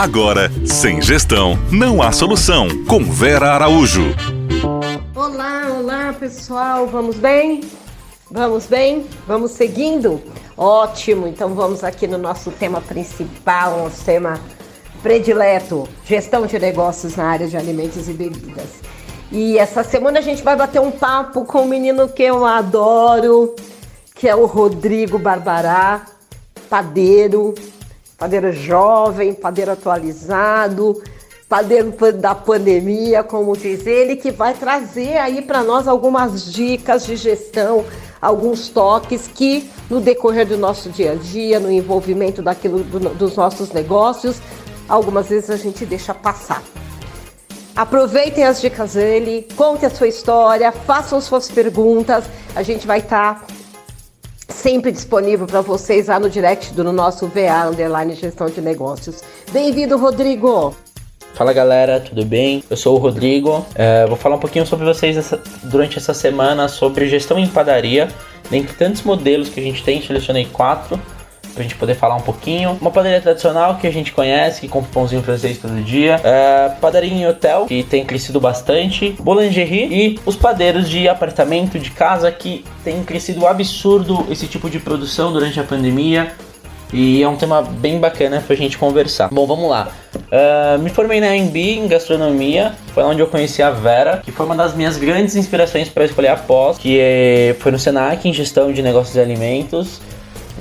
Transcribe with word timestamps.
Agora, 0.00 0.50
sem 0.64 1.02
gestão, 1.02 1.58
não 1.70 2.00
há 2.00 2.10
solução. 2.10 2.68
Com 2.86 3.04
Vera 3.04 3.52
Araújo. 3.52 4.14
Olá, 5.14 5.66
olá 5.78 6.16
pessoal, 6.18 6.86
vamos 6.86 7.16
bem? 7.16 7.60
Vamos 8.30 8.64
bem? 8.64 9.06
Vamos 9.26 9.50
seguindo? 9.50 10.18
Ótimo, 10.56 11.26
então 11.26 11.54
vamos 11.54 11.84
aqui 11.84 12.06
no 12.06 12.16
nosso 12.16 12.50
tema 12.50 12.80
principal, 12.80 13.76
nosso 13.76 14.02
tema 14.02 14.40
predileto: 15.02 15.86
gestão 16.06 16.46
de 16.46 16.58
negócios 16.58 17.16
na 17.16 17.26
área 17.26 17.46
de 17.46 17.58
alimentos 17.58 18.08
e 18.08 18.14
bebidas. 18.14 18.80
E 19.30 19.58
essa 19.58 19.84
semana 19.84 20.20
a 20.20 20.22
gente 20.22 20.42
vai 20.42 20.56
bater 20.56 20.80
um 20.80 20.90
papo 20.90 21.44
com 21.44 21.60
um 21.60 21.68
menino 21.68 22.08
que 22.08 22.22
eu 22.22 22.46
adoro, 22.46 23.54
que 24.14 24.26
é 24.26 24.34
o 24.34 24.46
Rodrigo 24.46 25.18
Barbará, 25.18 26.06
padeiro, 26.70 27.54
padeiro 28.20 28.52
jovem, 28.52 29.32
padeiro 29.32 29.70
atualizado, 29.70 31.02
padeiro 31.48 31.90
da 32.12 32.34
pandemia, 32.34 33.24
como 33.24 33.56
diz 33.56 33.86
ele, 33.86 34.14
que 34.14 34.30
vai 34.30 34.52
trazer 34.52 35.16
aí 35.16 35.40
para 35.40 35.64
nós 35.64 35.88
algumas 35.88 36.52
dicas 36.52 37.06
de 37.06 37.16
gestão, 37.16 37.82
alguns 38.20 38.68
toques 38.68 39.26
que 39.26 39.70
no 39.88 40.02
decorrer 40.02 40.46
do 40.46 40.58
nosso 40.58 40.90
dia 40.90 41.12
a 41.12 41.14
dia, 41.14 41.58
no 41.58 41.72
envolvimento 41.72 42.42
daquilo 42.42 42.80
do, 42.84 43.00
dos 43.14 43.36
nossos 43.36 43.72
negócios, 43.72 44.36
algumas 44.86 45.30
vezes 45.30 45.48
a 45.48 45.56
gente 45.56 45.86
deixa 45.86 46.12
passar. 46.12 46.62
Aproveitem 47.74 48.44
as 48.44 48.60
dicas 48.60 48.92
dele, 48.92 49.48
conte 49.56 49.86
a 49.86 49.90
sua 49.90 50.08
história, 50.08 50.70
façam 50.70 51.18
suas 51.22 51.50
perguntas. 51.50 52.24
A 52.54 52.62
gente 52.62 52.86
vai 52.86 52.98
estar 52.98 53.40
tá 53.40 53.46
sempre 54.60 54.92
disponível 54.92 55.46
para 55.46 55.62
vocês 55.62 56.08
lá 56.08 56.20
no 56.20 56.28
direct 56.28 56.74
do 56.74 56.84
nosso 56.92 57.26
VA 57.26 57.66
Underline 57.66 58.14
Gestão 58.14 58.46
de 58.48 58.60
Negócios. 58.60 59.22
Bem-vindo, 59.50 59.96
Rodrigo! 59.96 60.76
Fala 61.32 61.54
galera, 61.54 61.98
tudo 61.98 62.26
bem? 62.26 62.62
Eu 62.68 62.76
sou 62.76 62.96
o 62.96 62.98
Rodrigo. 62.98 63.64
É, 63.74 64.06
vou 64.06 64.16
falar 64.16 64.36
um 64.36 64.38
pouquinho 64.38 64.66
sobre 64.66 64.84
vocês 64.84 65.16
essa, 65.16 65.40
durante 65.62 65.96
essa 65.96 66.12
semana 66.12 66.68
sobre 66.68 67.08
gestão 67.08 67.38
em 67.38 67.46
padaria. 67.46 68.08
Dentre 68.50 68.74
tantos 68.74 69.02
modelos 69.02 69.48
que 69.48 69.60
a 69.60 69.62
gente 69.62 69.82
tem, 69.82 70.02
selecionei 70.02 70.46
quatro 70.52 71.00
pra 71.54 71.62
gente 71.62 71.74
poder 71.74 71.94
falar 71.94 72.16
um 72.16 72.20
pouquinho. 72.20 72.76
Uma 72.80 72.90
padaria 72.90 73.20
tradicional 73.20 73.76
que 73.76 73.86
a 73.86 73.90
gente 73.90 74.12
conhece, 74.12 74.60
que 74.60 74.68
compra 74.68 74.90
pãozinho 74.92 75.22
francês 75.22 75.58
todo 75.58 75.74
dia. 75.82 76.20
É, 76.24 76.70
padaria 76.80 77.12
em 77.12 77.26
hotel, 77.26 77.66
que 77.66 77.82
tem 77.82 78.04
crescido 78.04 78.40
bastante. 78.40 79.14
Boulangerie 79.20 79.86
e 79.90 80.20
os 80.24 80.36
padeiros 80.36 80.88
de 80.88 81.08
apartamento, 81.08 81.78
de 81.78 81.90
casa, 81.90 82.30
que 82.30 82.64
tem 82.84 83.02
crescido 83.02 83.46
absurdo 83.46 84.26
esse 84.30 84.46
tipo 84.46 84.70
de 84.70 84.78
produção 84.78 85.32
durante 85.32 85.58
a 85.60 85.64
pandemia. 85.64 86.32
E 86.92 87.22
é 87.22 87.28
um 87.28 87.36
tema 87.36 87.62
bem 87.62 88.00
bacana 88.00 88.42
pra 88.44 88.56
gente 88.56 88.76
conversar. 88.76 89.28
Bom, 89.30 89.46
vamos 89.46 89.70
lá. 89.70 89.88
Uh, 90.14 90.78
me 90.80 90.90
formei 90.90 91.20
na 91.20 91.36
MB 91.36 91.56
em 91.56 91.88
gastronomia, 91.88 92.72
foi 92.92 93.04
onde 93.04 93.20
eu 93.20 93.28
conheci 93.28 93.62
a 93.62 93.70
Vera, 93.70 94.20
que 94.24 94.32
foi 94.32 94.44
uma 94.44 94.56
das 94.56 94.74
minhas 94.74 94.96
grandes 94.96 95.36
inspirações 95.36 95.88
para 95.88 96.04
escolher 96.04 96.28
a 96.28 96.36
pós, 96.36 96.78
que 96.78 96.98
é, 97.00 97.54
foi 97.60 97.70
no 97.70 97.78
Senac 97.78 98.28
em 98.28 98.32
gestão 98.32 98.72
de 98.72 98.82
negócios 98.82 99.14
e 99.14 99.20
alimentos 99.20 100.00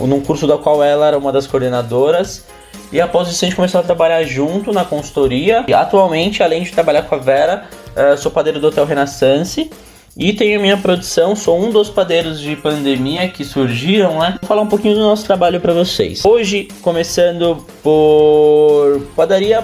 num 0.07 0.21
curso 0.21 0.47
da 0.47 0.57
qual 0.57 0.83
ela 0.83 1.07
era 1.07 1.17
uma 1.17 1.31
das 1.31 1.47
coordenadoras. 1.47 2.45
E 2.91 2.99
após 2.99 3.27
isso 3.27 3.43
a 3.43 3.47
gente 3.47 3.55
começou 3.55 3.79
a 3.79 3.83
trabalhar 3.83 4.23
junto 4.23 4.71
na 4.71 4.83
consultoria. 4.83 5.63
E 5.67 5.73
atualmente, 5.73 6.41
além 6.41 6.63
de 6.63 6.71
trabalhar 6.71 7.03
com 7.03 7.15
a 7.15 7.17
Vera, 7.17 7.65
uh, 7.95 8.17
sou 8.17 8.31
padeiro 8.31 8.59
do 8.59 8.67
Hotel 8.67 8.85
Renaissance. 8.85 9.69
E 10.17 10.33
tenho 10.33 10.59
a 10.59 10.61
minha 10.61 10.75
produção, 10.75 11.35
sou 11.35 11.57
um 11.57 11.71
dos 11.71 11.89
padeiros 11.89 12.41
de 12.41 12.55
pandemia 12.55 13.29
que 13.29 13.45
surgiram, 13.45 14.19
né? 14.19 14.35
Vou 14.41 14.47
falar 14.47 14.63
um 14.63 14.67
pouquinho 14.67 14.95
do 14.95 15.01
nosso 15.01 15.23
trabalho 15.23 15.61
para 15.61 15.71
vocês. 15.71 16.25
Hoje, 16.25 16.67
começando 16.81 17.65
por 17.81 19.01
padaria, 19.15 19.63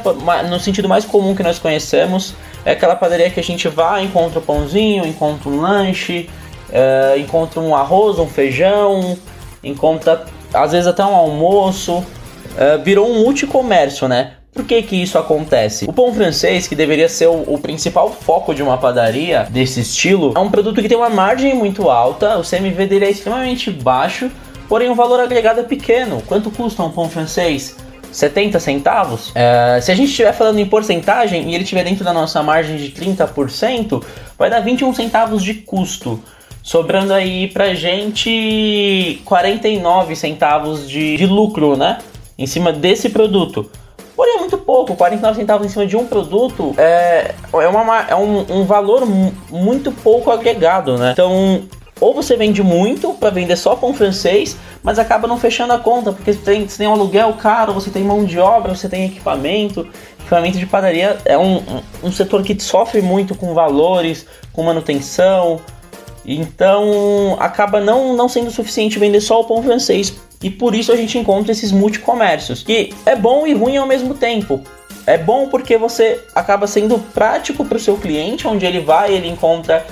no 0.49 0.59
sentido 0.59 0.87
mais 0.87 1.03
comum 1.03 1.35
que 1.35 1.43
nós 1.43 1.59
conhecemos, 1.59 2.35
é 2.63 2.71
aquela 2.71 2.95
padaria 2.95 3.29
que 3.29 3.39
a 3.39 3.43
gente 3.43 3.67
vai, 3.67 4.05
encontra 4.05 4.39
um 4.39 4.43
pãozinho, 4.43 5.05
encontra 5.05 5.49
um 5.49 5.59
lanche, 5.59 6.29
uh, 6.69 7.19
encontra 7.19 7.59
um 7.59 7.75
arroz, 7.75 8.17
um 8.17 8.27
feijão, 8.27 9.17
encontra 9.65 10.25
às 10.53 10.71
vezes 10.71 10.87
até 10.87 11.03
um 11.03 11.15
almoço, 11.15 11.97
uh, 11.97 12.83
virou 12.83 13.09
um 13.09 13.23
multicomércio, 13.23 14.07
né? 14.07 14.33
Por 14.53 14.63
que, 14.63 14.81
que 14.83 14.95
isso 14.95 15.17
acontece? 15.17 15.85
O 15.85 15.91
pão 15.91 16.13
francês, 16.13 16.65
que 16.65 16.75
deveria 16.75 17.09
ser 17.09 17.27
o, 17.27 17.43
o, 17.45 17.57
principal 17.57 18.09
foco 18.09 18.55
de 18.55 18.63
uma 18.63 18.77
padaria 18.77 19.45
desse 19.49 19.81
estilo, 19.81 20.31
é 20.33 20.39
um 20.39 20.49
produto 20.49 20.81
que 20.81 20.87
tem 20.87 20.97
uma 20.97 21.09
margem 21.09 21.53
muito 21.53 21.89
alta, 21.89 22.37
o 22.37 22.41
CMV 22.41 22.87
dele 22.87 23.05
é 23.05 23.09
extremamente 23.09 23.69
baixo, 23.69 24.31
porém 24.69 24.89
o 24.89 24.95
valor 24.95 25.19
agregado 25.19 25.59
é 25.59 25.63
pequeno. 25.63 26.23
Quanto 26.25 26.49
custa 26.49 26.81
um 26.83 26.89
pão 26.89 27.09
francês? 27.09 27.75
70 28.13 28.57
centavos? 28.61 29.33
É, 29.35 29.77
se 29.81 29.91
a 29.91 29.95
gente 29.95 30.09
estiver 30.09 30.31
falando 30.31 30.57
em 30.59 30.65
porcentagem 30.65 31.49
e 31.49 31.53
ele 31.53 31.63
estiver 31.65 31.83
dentro 31.83 32.05
da 32.05 32.13
nossa 32.13 32.41
margem 32.41 32.77
de 32.77 32.89
30%, 32.93 34.01
vai 34.39 34.49
dar 34.49 34.61
21 34.61 34.93
centavos 34.93 35.43
de 35.43 35.55
custo 35.55 36.23
sobrando 36.65 37.13
aí 37.13 37.47
pra 37.47 37.75
gente 37.75 39.21
49 39.23 40.15
centavos 40.15 40.89
de, 40.89 41.15
de 41.15 41.27
lucro, 41.27 41.77
né? 41.77 41.99
Em 42.39 42.47
cima 42.47 42.73
desse 42.73 43.09
produto. 43.09 43.69
Porém, 44.15 44.37
é 44.37 44.39
muito 44.39 44.57
pouco, 44.57 44.95
49 44.95 45.37
centavos 45.37 45.67
em 45.67 45.69
cima 45.69 45.85
de 45.85 45.95
um 45.95 46.07
produto 46.07 46.73
é, 46.75 47.35
é, 47.53 47.67
uma, 47.67 48.01
é 48.07 48.15
um, 48.15 48.61
um 48.61 48.63
valor 48.65 49.05
muito 49.51 49.91
pouco 49.91 50.31
agregado, 50.31 50.97
né? 50.97 51.11
Então, 51.11 51.65
ou 52.01 52.15
você 52.15 52.35
vende 52.35 52.63
muito 52.63 53.13
para 53.13 53.29
vender 53.29 53.57
só 53.57 53.75
pão 53.75 53.93
francês, 53.93 54.57
mas 54.81 54.97
acaba 54.97 55.27
não 55.27 55.37
fechando 55.37 55.71
a 55.71 55.77
conta, 55.77 56.11
porque 56.11 56.33
você 56.33 56.39
tem, 56.39 56.67
você 56.67 56.79
tem 56.79 56.87
um 56.87 56.93
aluguel 56.93 57.31
caro, 57.33 57.73
você 57.73 57.91
tem 57.91 58.03
mão 58.03 58.25
de 58.25 58.39
obra, 58.39 58.73
você 58.75 58.89
tem 58.89 59.05
equipamento. 59.05 59.87
Equipamento 60.19 60.57
de 60.57 60.65
padaria 60.65 61.17
é 61.25 61.37
um, 61.37 61.57
um, 61.57 61.81
um 62.05 62.11
setor 62.11 62.41
que 62.41 62.59
sofre 62.59 63.03
muito 63.03 63.35
com 63.35 63.53
valores, 63.53 64.25
com 64.51 64.63
manutenção, 64.63 65.61
então 66.25 67.37
acaba 67.39 67.79
não, 67.79 68.15
não 68.15 68.27
sendo 68.27 68.49
suficiente 68.49 68.97
vender 68.97 69.21
só 69.21 69.41
o 69.41 69.43
pão 69.43 69.61
francês. 69.61 70.15
E 70.41 70.49
por 70.49 70.75
isso 70.75 70.91
a 70.91 70.95
gente 70.95 71.17
encontra 71.17 71.51
esses 71.51 71.71
multicomércios, 71.71 72.63
que 72.63 72.93
é 73.05 73.15
bom 73.15 73.47
e 73.47 73.53
ruim 73.53 73.77
ao 73.77 73.87
mesmo 73.87 74.13
tempo. 74.13 74.61
É 75.07 75.17
bom 75.17 75.47
porque 75.49 75.77
você 75.77 76.19
acaba 76.33 76.65
sendo 76.65 76.97
prático 76.97 77.63
para 77.63 77.77
o 77.77 77.79
seu 77.79 77.95
cliente, 77.97 78.47
onde 78.47 78.65
ele 78.65 78.79
vai, 78.79 79.13
ele 79.13 79.27
encontra 79.27 79.85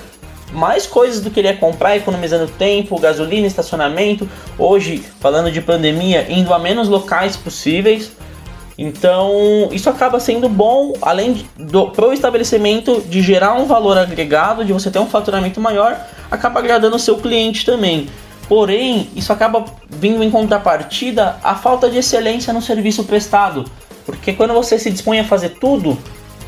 mais 0.52 0.86
coisas 0.86 1.20
do 1.20 1.30
que 1.30 1.40
ele 1.40 1.48
ia 1.48 1.56
comprar, 1.56 1.96
economizando 1.96 2.50
tempo, 2.50 2.98
gasolina, 2.98 3.46
estacionamento. 3.46 4.28
Hoje, 4.58 5.04
falando 5.20 5.50
de 5.50 5.60
pandemia, 5.60 6.26
indo 6.28 6.52
a 6.52 6.58
menos 6.58 6.88
locais 6.88 7.36
possíveis. 7.36 8.12
Então, 8.76 9.68
isso 9.70 9.88
acaba 9.88 10.18
sendo 10.18 10.48
bom, 10.48 10.94
além 11.00 11.46
do 11.56 11.90
pro 11.90 12.12
estabelecimento 12.12 13.00
de 13.02 13.22
gerar 13.22 13.54
um 13.54 13.66
valor 13.66 13.96
agregado, 13.96 14.64
de 14.64 14.72
você 14.72 14.90
ter 14.90 14.98
um 14.98 15.06
faturamento 15.06 15.60
maior, 15.60 15.96
acaba 16.34 16.60
agradando 16.60 16.96
o 16.96 16.98
seu 16.98 17.16
cliente 17.16 17.64
também. 17.64 18.08
Porém, 18.48 19.08
isso 19.16 19.32
acaba 19.32 19.64
vindo 19.88 20.22
em 20.22 20.30
contrapartida 20.30 21.36
a 21.42 21.54
falta 21.54 21.88
de 21.88 21.98
excelência 21.98 22.52
no 22.52 22.60
serviço 22.60 23.04
prestado. 23.04 23.64
Porque 24.04 24.32
quando 24.34 24.52
você 24.52 24.78
se 24.78 24.90
dispõe 24.90 25.20
a 25.20 25.24
fazer 25.24 25.50
tudo, 25.60 25.96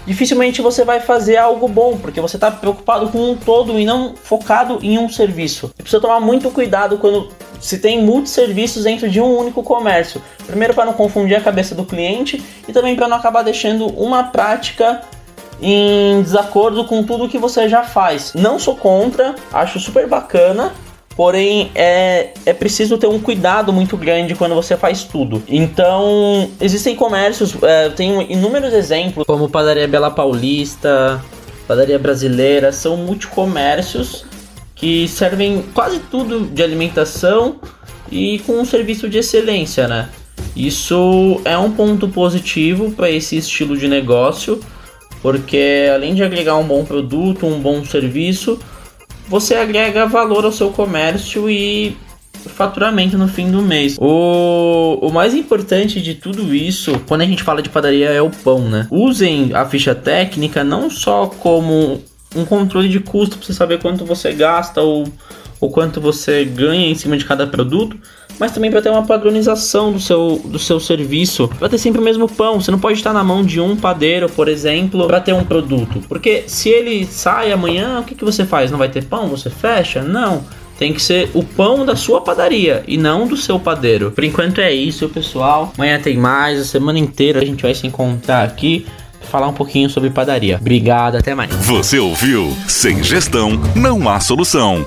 dificilmente 0.07 0.61
você 0.61 0.85
vai 0.85 1.01
fazer 1.01 1.39
algo 1.39 1.67
bom, 1.67 1.97
porque 1.97 2.21
você 2.21 2.37
está 2.37 2.51
preocupado 2.51 3.09
com 3.09 3.33
um 3.33 3.37
todo 3.37 3.79
e 3.79 3.85
não 3.85 4.15
focado 4.15 4.79
em 4.83 4.99
um 4.99 5.09
serviço. 5.09 5.69
Você 5.69 5.83
precisa 5.83 6.01
tomar 6.01 6.21
muito 6.21 6.51
cuidado 6.51 6.99
quando 6.99 7.31
se 7.61 7.79
tem 7.79 8.03
muitos 8.03 8.33
serviços 8.33 8.85
dentro 8.85 9.09
de 9.09 9.21
um 9.21 9.39
único 9.39 9.63
comércio. 9.63 10.23
Primeiro, 10.47 10.75
para 10.75 10.85
não 10.85 10.93
confundir 10.93 11.37
a 11.37 11.41
cabeça 11.41 11.75
do 11.75 11.85
cliente 11.85 12.43
e 12.69 12.73
também 12.73 12.95
para 12.95 13.09
não 13.09 13.17
acabar 13.17 13.43
deixando 13.43 13.87
uma 13.87 14.25
prática 14.25 15.01
em 15.61 16.23
desacordo 16.23 16.85
com 16.85 17.03
tudo 17.03 17.29
que 17.29 17.39
você 17.39 17.69
já 17.69 17.83
faz. 17.83 18.33
Não 18.35 18.59
sou 18.59 18.77
contra, 18.77 19.35
acho 19.53 19.79
super 19.81 20.07
bacana, 20.07 20.73
Porém, 21.17 21.71
é, 21.75 22.35
é 22.45 22.53
preciso 22.53 22.99
ter 22.99 23.07
um 23.07 23.19
cuidado 23.19 23.73
muito 23.73 23.97
grande 23.97 24.35
quando 24.35 24.55
você 24.55 24.77
faz 24.77 25.03
tudo. 25.03 25.43
Então, 25.49 26.51
existem 26.61 26.95
comércios, 26.95 27.57
é, 27.63 27.89
tenho 27.89 28.21
inúmeros 28.31 28.75
exemplos, 28.75 29.27
como 29.27 29.49
Padaria 29.49 29.89
Bela 29.89 30.11
Paulista, 30.11 31.25
Padaria 31.67 31.99
Brasileira, 31.99 32.71
são 32.71 32.99
multicomércios 32.99 34.27
que 34.75 35.09
servem 35.09 35.65
quase 35.73 36.01
tudo 36.01 36.41
de 36.41 36.63
alimentação 36.63 37.57
e 38.13 38.41
com 38.41 38.61
um 38.61 38.65
serviço 38.67 39.09
de 39.09 39.17
excelência, 39.17 39.89
né? 39.89 40.11
Isso 40.55 41.41
é 41.47 41.57
um 41.57 41.71
ponto 41.71 42.09
positivo 42.09 42.91
para 42.91 43.11
esse 43.11 43.39
estilo 43.39 43.75
de 43.75 43.89
negócio, 43.89 44.61
porque 45.27 45.91
além 45.93 46.15
de 46.15 46.23
agregar 46.23 46.55
um 46.55 46.63
bom 46.63 46.85
produto, 46.85 47.47
um 47.47 47.59
bom 47.59 47.85
serviço, 47.85 48.61
você 49.27 49.57
agrega 49.57 50.07
valor 50.07 50.45
ao 50.45 50.53
seu 50.53 50.71
comércio 50.71 51.51
e 51.51 51.97
faturamento 52.55 53.19
no 53.19 53.27
fim 53.27 53.51
do 53.51 53.61
mês. 53.61 53.97
O, 53.99 55.01
o 55.03 55.13
mais 55.13 55.35
importante 55.35 56.01
de 56.01 56.15
tudo 56.15 56.55
isso, 56.55 57.01
quando 57.09 57.23
a 57.23 57.27
gente 57.27 57.43
fala 57.43 57.61
de 57.61 57.69
padaria, 57.69 58.11
é 58.11 58.23
o 58.23 58.31
pão, 58.31 58.69
né? 58.69 58.87
Usem 58.89 59.51
a 59.53 59.65
ficha 59.65 59.97
técnica 59.97 60.63
não 60.63 60.89
só 60.89 61.27
como 61.27 62.01
um 62.37 62.45
controle 62.45 62.89
de 62.89 63.01
custo 63.01 63.37
para 63.37 63.47
você 63.49 63.53
saber 63.53 63.81
quanto 63.81 64.05
você 64.05 64.33
gasta 64.33 64.81
ou, 64.81 65.09
ou 65.61 65.71
quanto 65.71 66.01
você 66.01 66.45
ganha 66.45 66.89
em 66.89 66.95
cima 66.95 67.17
de 67.17 67.25
cada 67.25 67.47
produto, 67.47 67.97
mas 68.39 68.53
também 68.53 68.71
para 68.71 68.83
ter 68.83 68.91
uma 68.91 69.05
padronização 69.05 69.93
do 69.93 70.01
seu, 70.01 70.41
do 70.45 70.59
seu 70.59 70.79
serviço, 70.79 71.49
para 71.59 71.69
ter 71.69 71.79
sempre 71.79 72.01
o 72.01 72.05
mesmo 72.05 72.29
pão. 72.29 72.61
Você 72.61 72.71
não 72.71 72.79
pode 72.79 72.99
estar 72.99 73.13
na 73.13 73.25
mão 73.25 73.45
de 73.45 73.61
um 73.61 73.77
padeiro, 73.77 74.29
por 74.29 74.49
exemplo, 74.49 75.07
para 75.07 75.21
ter 75.21 75.33
um 75.33 75.45
produto, 75.45 76.03
porque 76.09 76.45
se 76.47 76.69
ele 76.69 77.07
sai 77.07 77.53
amanhã, 77.53 78.01
o 78.01 78.05
que, 78.05 78.15
que 78.15 78.25
você 78.25 78.45
faz? 78.45 78.71
Não 78.71 78.79
vai 78.79 78.89
ter 78.89 79.05
pão? 79.05 79.29
Você 79.29 79.51
fecha? 79.51 80.03
Não. 80.03 80.45
Tem 80.79 80.93
que 80.93 81.01
ser 81.01 81.31
o 81.33 81.43
pão 81.43 81.87
da 81.87 81.97
sua 81.97 82.21
padaria 82.21 82.85
e 82.87 82.99
não 82.99 83.27
do 83.27 83.35
seu 83.35 83.59
padeiro. 83.59 84.11
Por 84.11 84.23
enquanto 84.23 84.61
é 84.61 84.71
isso, 84.71 85.09
pessoal. 85.09 85.73
Amanhã 85.75 85.99
tem 85.99 86.19
mais, 86.19 86.61
a 86.61 86.65
semana 86.65 86.99
inteira 86.99 87.41
a 87.41 87.45
gente 87.47 87.63
vai 87.63 87.75
se 87.75 87.87
encontrar 87.87 88.45
aqui 88.45 88.85
falar 89.27 89.49
um 89.49 89.53
pouquinho 89.53 89.91
sobre 89.91 90.11
padaria. 90.11 90.57
Obrigado, 90.61 91.17
até 91.17 91.35
mais. 91.35 91.53
Você 91.67 91.99
ouviu? 91.99 92.57
Sem 92.69 93.03
gestão 93.03 93.61
não 93.75 94.09
há 94.09 94.21
solução. 94.21 94.87